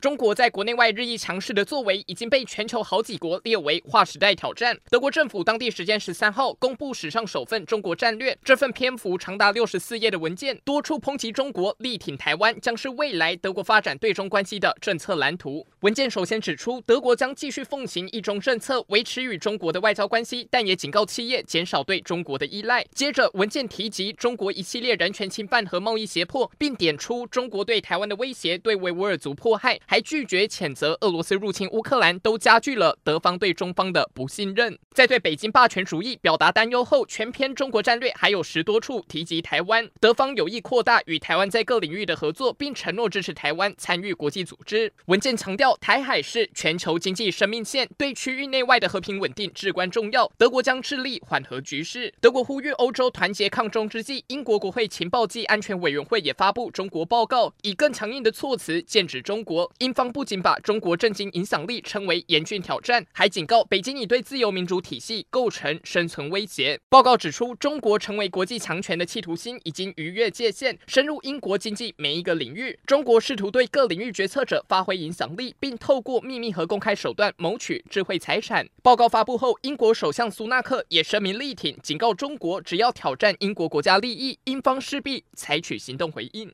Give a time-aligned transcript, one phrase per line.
[0.00, 4.74] 中国在国内外日益强势的作为，已经被全球好几国列为划时代挑战。
[4.88, 15.66] 德国政府当地时间十三号公布史上首份中国战略，这份篇幅长达六十四页的文件，多处抨击中国，力挺台湾，将是未来德国发展对中关系的政策蓝图。
[15.80, 22.82] 文件首先指出，德国将继续奉行一中政策，维持与中国的外交关系，但也警告企业减少对中国的依赖。
[22.94, 29.78] 接着，文件提及中国一系列人权侵犯和贸易胁迫，并点出中国对台湾的威胁、对维吾尔族迫害。
[29.90, 34.78] 还拒绝谴责俄罗斯入侵乌克兰，都加剧了德方对中方的不信任。
[34.94, 39.90] 在对北京霸权主义表达担忧后，全篇中国战略还有十多处提及台湾。
[39.98, 44.92] 德方有意扩大与台湾在各领域的合作，并承诺支持台湾参与国际组织。
[45.06, 50.30] 文件强调，台海是全球经济生命线，对区域内外的和平稳定至关重要。
[50.38, 52.14] 德国将致力缓和局势。
[52.20, 59.68] 德国呼吁欧洲团结抗中之际，英国国会情报暨安全委员会也发布中国报告，以更强硬的措辞剑指中国。
[59.80, 60.24] 英方不。
[60.30, 66.78] 仅把中国政经影响力称为严峻挑战，还警告北京已对自由民主体系构成生存威胁。
[66.88, 72.78] 报告指出，中国成为国际强权的企图心已经逾越界限，深入英国经济每一个领域。
[72.86, 78.68] 中国试图对各领域决策者发挥影响力，并透过秘密和公开手段谋取智慧财产。
[78.84, 86.52] 报告发布后，英国首相苏纳克也声明力挺，警告中国只要挑战英国国家利益，英方势必采取行动回应。